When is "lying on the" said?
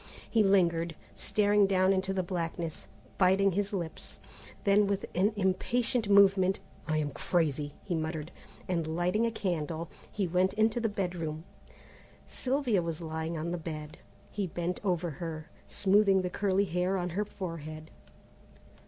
12.99-13.59